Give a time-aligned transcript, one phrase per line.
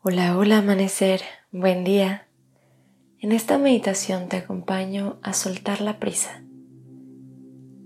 [0.00, 2.28] Hola, hola amanecer, buen día.
[3.18, 6.44] En esta meditación te acompaño a soltar la prisa.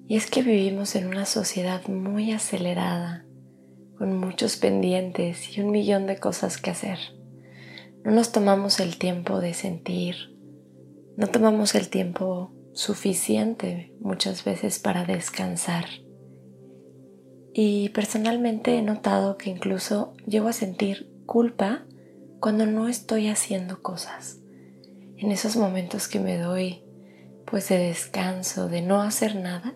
[0.06, 3.24] Y es que vivimos en una sociedad muy acelerada,
[3.96, 6.98] con muchos pendientes y un millón de cosas que hacer.
[8.04, 10.36] No nos tomamos el tiempo de sentir,
[11.16, 15.86] no tomamos el tiempo suficiente muchas veces para descansar.
[17.54, 21.86] Y personalmente he notado que incluso llego a sentir culpa
[22.42, 24.38] cuando no estoy haciendo cosas.
[25.16, 26.82] En esos momentos que me doy
[27.46, 29.74] pues de descanso, de no hacer nada,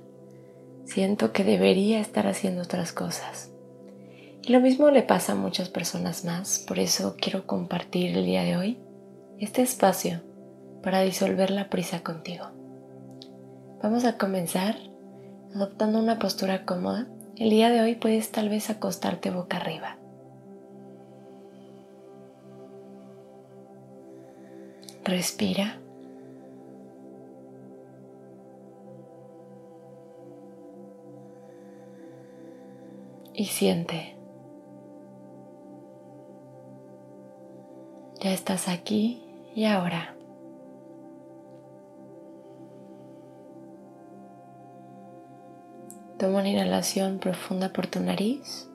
[0.84, 3.52] siento que debería estar haciendo otras cosas.
[4.42, 8.42] Y lo mismo le pasa a muchas personas más, por eso quiero compartir el día
[8.42, 8.78] de hoy
[9.38, 10.22] este espacio
[10.82, 12.46] para disolver la prisa contigo.
[13.80, 14.76] Vamos a comenzar
[15.54, 17.06] adoptando una postura cómoda.
[17.36, 19.98] El día de hoy puedes tal vez acostarte boca arriba.
[25.06, 25.78] Respira.
[33.32, 34.16] Y siente.
[38.20, 39.22] Ya estás aquí
[39.54, 40.16] y ahora.
[46.18, 48.68] Toma una inhalación profunda por tu nariz.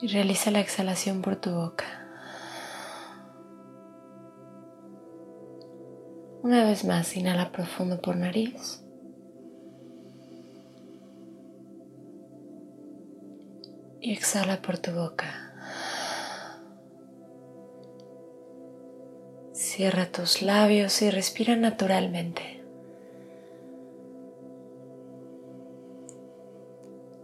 [0.00, 1.84] Y realiza la exhalación por tu boca.
[6.42, 8.82] Una vez más, inhala profundo por nariz.
[14.00, 15.26] Y exhala por tu boca.
[19.52, 22.64] Cierra tus labios y respira naturalmente.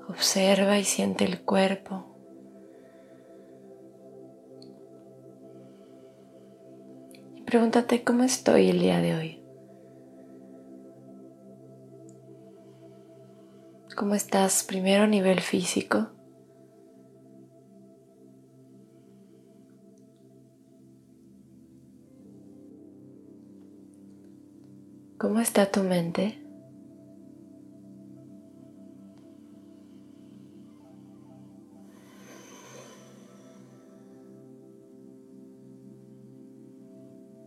[0.09, 2.14] Observa y siente el cuerpo.
[7.55, 9.41] Pregúntate cómo estoy el día de hoy.
[13.95, 16.09] ¿Cómo estás primero a nivel físico?
[25.17, 26.44] ¿Cómo está tu mente?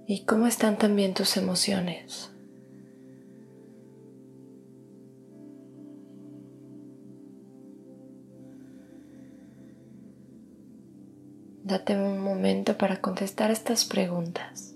[0.10, 2.32] ¿Y cómo están también tus emociones?
[11.66, 14.74] Date un momento para contestar estas preguntas.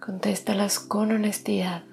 [0.00, 1.84] Contéstalas con honestidad.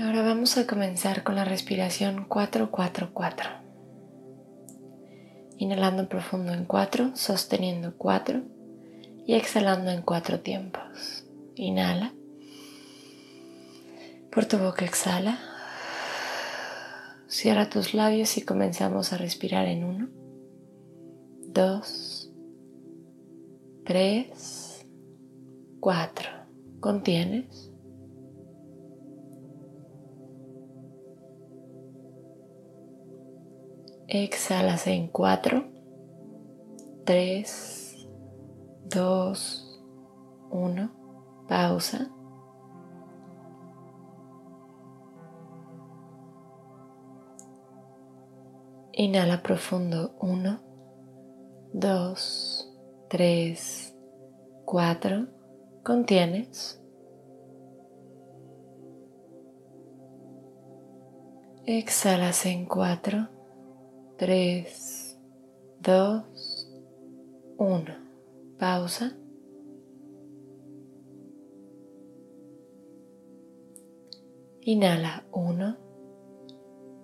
[0.00, 3.60] Ahora vamos a comenzar con la respiración 4-4-4.
[5.58, 8.42] Inhalando profundo en 4, sosteniendo 4
[9.26, 11.26] y exhalando en 4 tiempos.
[11.54, 12.14] Inhala.
[14.30, 15.38] Por tu boca exhala.
[17.26, 20.08] Cierra tus labios y comenzamos a respirar en 1,
[21.48, 22.32] 2,
[23.84, 24.86] 3,
[25.80, 26.28] 4.
[26.80, 27.71] Contienes.
[34.14, 35.64] Exhalas en 4,
[37.06, 38.08] 3,
[38.90, 39.82] 2,
[40.50, 40.90] 1.
[41.48, 42.10] Pausa.
[48.92, 50.60] Inhala profundo 1,
[51.72, 52.74] 2,
[53.08, 53.96] 3,
[54.66, 55.26] 4.
[55.82, 56.82] Contienes.
[61.64, 63.31] Exhalas en 4,
[64.22, 65.18] 3,
[65.80, 66.24] 2,
[67.58, 67.84] 1.
[68.56, 69.16] Pausa.
[74.60, 75.76] Inhala 1,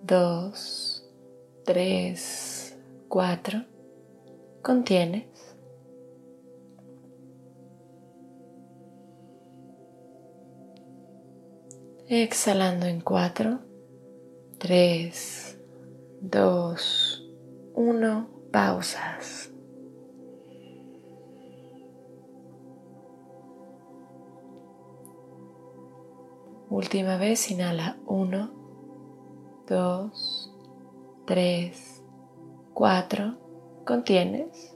[0.03, 1.11] 2,
[1.65, 2.77] 3,
[3.09, 3.65] 4.
[4.63, 5.57] Contienes.
[12.07, 13.59] Exhalando en 4,
[14.57, 15.48] 3,
[16.21, 17.23] 2,
[17.75, 18.27] 1.
[18.51, 19.53] Pausas.
[26.69, 28.51] Última vez, inhala 1,
[29.67, 30.55] 2,
[31.25, 32.03] 3,
[32.73, 33.37] 4.
[33.85, 34.75] Contienes.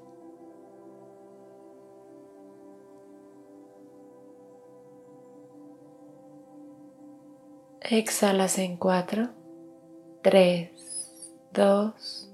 [7.81, 9.30] Exhalas en 4,
[10.22, 10.93] 3,
[11.53, 12.31] 2,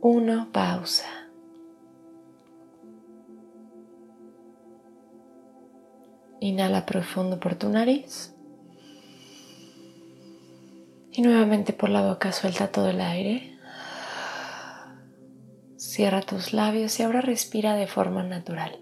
[0.00, 0.52] 1.
[0.52, 1.04] Pausa.
[6.40, 8.34] Inhala profundo por tu nariz.
[11.12, 13.58] Y nuevamente por la boca suelta todo el aire.
[15.76, 18.80] Cierra tus labios y ahora respira de forma natural.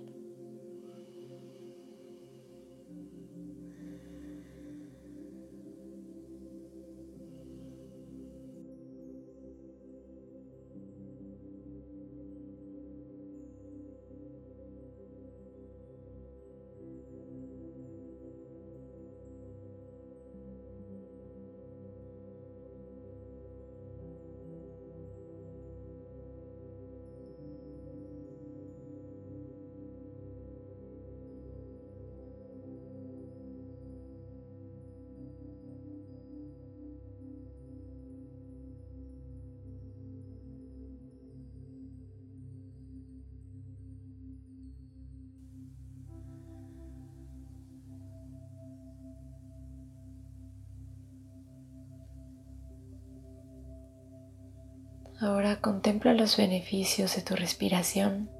[55.21, 58.31] Ahora contempla los beneficios de tu respiración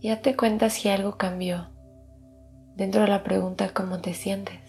[0.00, 1.70] y date cuenta si algo cambió
[2.76, 4.61] dentro de la pregunta cómo te sientes.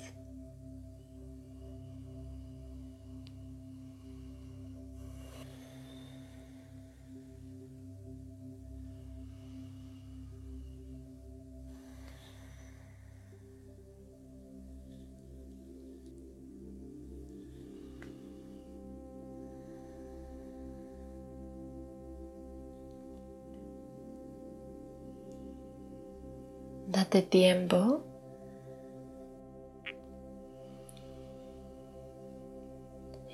[26.94, 28.04] Date tiempo.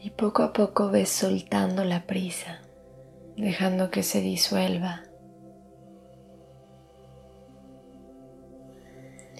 [0.01, 2.61] Y poco a poco ves soltando la prisa,
[3.35, 5.03] dejando que se disuelva.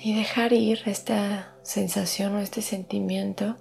[0.04, 3.56] Y dejar ir esta sensación o este sentimiento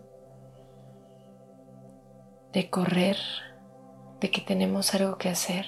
[2.52, 3.16] de correr,
[4.20, 5.66] de que tenemos algo que hacer.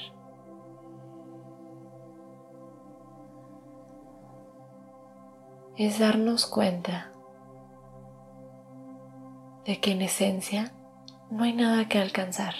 [5.86, 7.10] Es darnos cuenta
[9.64, 10.74] de que en esencia
[11.30, 12.52] no hay nada que alcanzar.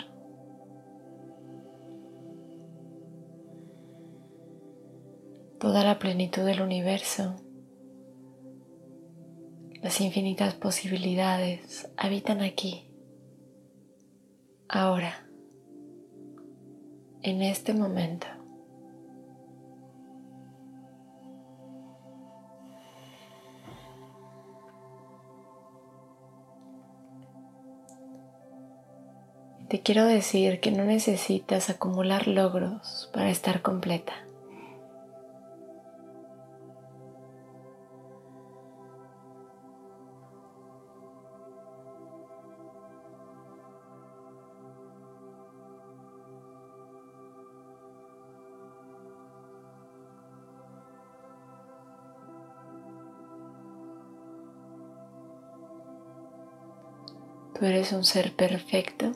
[5.59, 7.37] Toda la plenitud del universo,
[9.83, 12.91] las infinitas posibilidades habitan aquí,
[14.67, 15.29] ahora,
[17.21, 18.40] en este momento.
[29.71, 34.13] Te quiero decir que no necesitas acumular logros para estar completa.
[57.55, 59.13] Tú eres un ser perfecto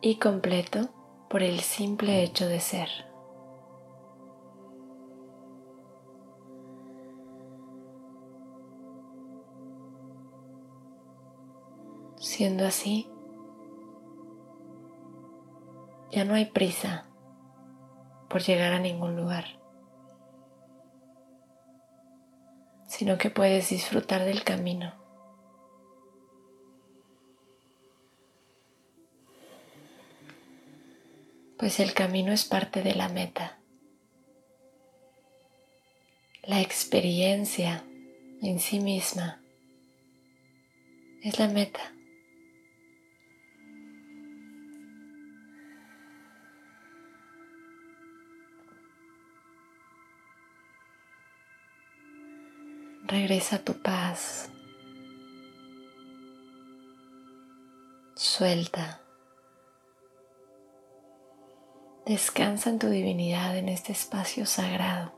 [0.00, 0.90] y completo
[1.28, 2.88] por el simple hecho de ser.
[12.16, 13.08] Siendo así,
[16.10, 17.06] ya no hay prisa
[18.28, 19.44] por llegar a ningún lugar,
[22.86, 25.05] sino que puedes disfrutar del camino.
[31.58, 33.58] pues el camino es parte de la meta.
[36.42, 37.84] La experiencia
[38.42, 39.40] en sí misma
[41.22, 41.92] es la meta.
[53.06, 54.50] Regresa tu paz.
[58.14, 59.05] Suelta.
[62.06, 65.12] Descansa en tu divinidad en este espacio sagrado.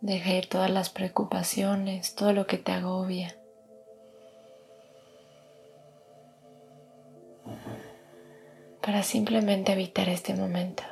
[0.00, 3.34] Deja ir todas las preocupaciones, todo lo que te agobia.
[8.84, 10.82] Para simplemente evitar este momento.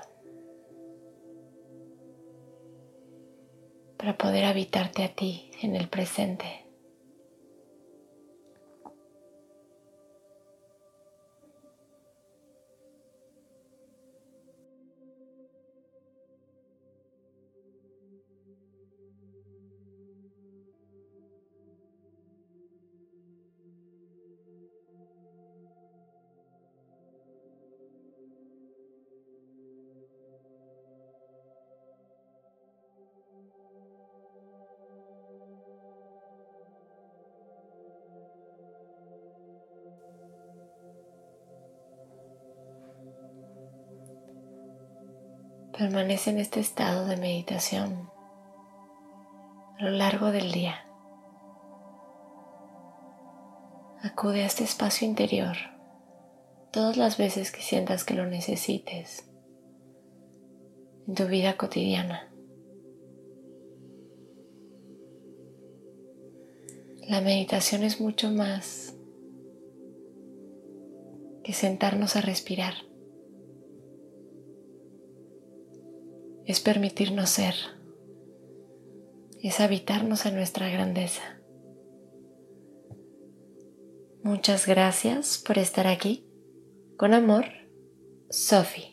[3.98, 6.61] Para poder habitarte a ti en el presente.
[45.76, 48.10] Permanece en este estado de meditación
[49.78, 50.86] a lo largo del día.
[54.02, 55.56] Acude a este espacio interior
[56.72, 59.30] todas las veces que sientas que lo necesites
[61.08, 62.30] en tu vida cotidiana.
[67.08, 68.94] La meditación es mucho más
[71.42, 72.91] que sentarnos a respirar.
[76.46, 77.54] Es permitirnos ser,
[79.42, 81.40] es habitarnos en nuestra grandeza.
[84.22, 86.24] Muchas gracias por estar aquí.
[86.96, 87.46] Con amor,
[88.30, 88.91] Sophie.